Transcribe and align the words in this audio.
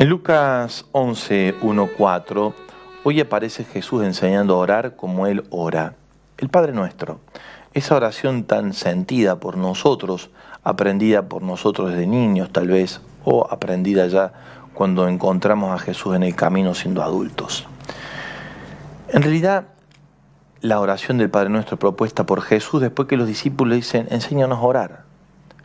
En 0.00 0.08
Lucas 0.10 0.86
11, 0.92 1.56
1, 1.60 1.88
4, 1.98 2.54
hoy 3.02 3.20
aparece 3.20 3.64
Jesús 3.64 4.04
enseñando 4.04 4.54
a 4.54 4.58
orar 4.58 4.94
como 4.94 5.26
Él 5.26 5.42
ora. 5.50 5.96
El 6.36 6.48
Padre 6.50 6.72
Nuestro. 6.72 7.18
Esa 7.74 7.96
oración 7.96 8.44
tan 8.44 8.74
sentida 8.74 9.40
por 9.40 9.56
nosotros, 9.56 10.30
aprendida 10.62 11.28
por 11.28 11.42
nosotros 11.42 11.90
desde 11.90 12.06
niños 12.06 12.52
tal 12.52 12.68
vez, 12.68 13.00
o 13.24 13.48
aprendida 13.50 14.06
ya 14.06 14.32
cuando 14.72 15.08
encontramos 15.08 15.74
a 15.74 15.82
Jesús 15.82 16.14
en 16.14 16.22
el 16.22 16.36
camino 16.36 16.76
siendo 16.76 17.02
adultos. 17.02 17.66
En 19.08 19.22
realidad, 19.22 19.64
la 20.60 20.78
oración 20.78 21.18
del 21.18 21.28
Padre 21.28 21.50
Nuestro 21.50 21.76
propuesta 21.76 22.24
por 22.24 22.42
Jesús 22.42 22.80
después 22.80 23.08
que 23.08 23.16
los 23.16 23.26
discípulos 23.26 23.74
dicen, 23.74 24.06
enséñanos 24.10 24.58
a 24.58 24.62
orar. 24.62 25.02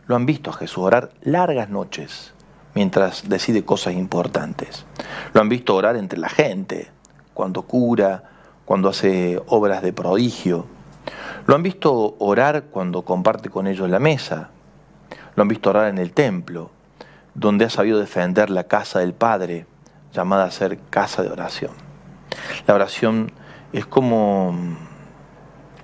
Lo 0.08 0.16
han 0.16 0.26
visto 0.26 0.50
a 0.50 0.54
Jesús 0.54 0.78
orar 0.78 1.12
largas 1.22 1.70
noches 1.70 2.33
mientras 2.74 3.28
decide 3.28 3.64
cosas 3.64 3.94
importantes. 3.94 4.84
Lo 5.32 5.40
han 5.40 5.48
visto 5.48 5.74
orar 5.74 5.96
entre 5.96 6.18
la 6.18 6.28
gente, 6.28 6.90
cuando 7.32 7.62
cura, 7.62 8.24
cuando 8.64 8.88
hace 8.88 9.40
obras 9.46 9.82
de 9.82 9.92
prodigio. 9.92 10.66
Lo 11.46 11.54
han 11.54 11.62
visto 11.62 12.16
orar 12.18 12.64
cuando 12.64 13.02
comparte 13.02 13.50
con 13.50 13.66
ellos 13.66 13.88
la 13.90 13.98
mesa. 13.98 14.50
Lo 15.36 15.42
han 15.42 15.48
visto 15.48 15.70
orar 15.70 15.88
en 15.88 15.98
el 15.98 16.12
templo, 16.12 16.70
donde 17.34 17.64
ha 17.64 17.70
sabido 17.70 17.98
defender 17.98 18.50
la 18.50 18.64
casa 18.64 19.00
del 19.00 19.12
Padre, 19.12 19.66
llamada 20.12 20.44
a 20.44 20.50
ser 20.50 20.78
casa 20.90 21.22
de 21.22 21.30
oración. 21.30 21.72
La 22.66 22.74
oración 22.74 23.32
es 23.72 23.86
como, 23.86 24.56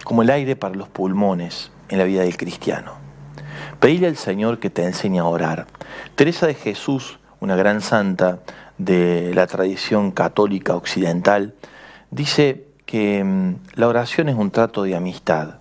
como 0.05 0.23
el 0.23 0.31
aire 0.31 0.57
para 0.57 0.75
los 0.75 0.89
pulmones 0.89 1.73
en 1.89 1.99
la 1.99 2.05
vida 2.05 2.23
del 2.23 2.37
cristiano. 2.37 3.10
Pedirle 3.79 4.09
al 4.09 4.17
Señor 4.17 4.59
que 4.59 4.71
te 4.71 4.85
enseñe 4.85 5.19
a 5.19 5.25
orar. 5.25 5.67
Teresa 6.15 6.47
de 6.47 6.55
Jesús, 6.55 7.19
una 7.41 7.57
gran 7.57 7.81
santa 7.81 8.41
de 8.79 9.33
la 9.35 9.47
tradición 9.47 10.11
católica 10.11 10.75
occidental, 10.77 11.55
dice 12.11 12.67
que 12.87 13.23
mm, 13.23 13.55
la 13.75 13.89
oración 13.89 14.29
es 14.29 14.37
un 14.37 14.51
trato 14.51 14.83
de 14.83 14.97
amistad 14.97 15.61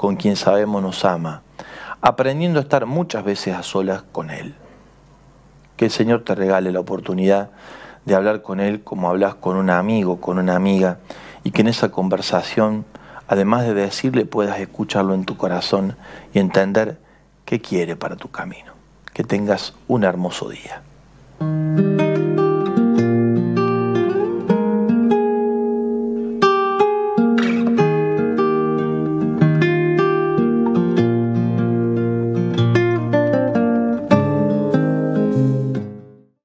con 0.00 0.16
quien 0.16 0.36
sabemos 0.36 0.82
nos 0.82 1.04
ama, 1.04 1.42
aprendiendo 2.00 2.58
a 2.58 2.62
estar 2.62 2.86
muchas 2.86 3.22
veces 3.22 3.54
a 3.54 3.62
solas 3.62 4.02
con 4.12 4.30
Él. 4.30 4.54
Que 5.76 5.84
el 5.84 5.90
Señor 5.90 6.24
te 6.24 6.34
regale 6.34 6.72
la 6.72 6.80
oportunidad 6.80 7.50
de 8.06 8.14
hablar 8.14 8.40
con 8.40 8.60
Él 8.60 8.82
como 8.82 9.10
hablas 9.10 9.34
con 9.34 9.58
un 9.58 9.68
amigo, 9.68 10.18
con 10.18 10.38
una 10.38 10.56
amiga, 10.56 11.00
y 11.44 11.50
que 11.50 11.60
en 11.60 11.68
esa 11.68 11.90
conversación, 11.90 12.86
además 13.30 13.64
de 13.64 13.74
decirle, 13.74 14.26
puedas 14.26 14.58
escucharlo 14.58 15.14
en 15.14 15.24
tu 15.24 15.36
corazón 15.36 15.94
y 16.34 16.40
entender 16.40 16.98
qué 17.44 17.60
quiere 17.60 17.94
para 17.94 18.16
tu 18.16 18.28
camino. 18.28 18.72
Que 19.14 19.22
tengas 19.22 19.72
un 19.86 20.02
hermoso 20.02 20.48
día. 20.48 20.82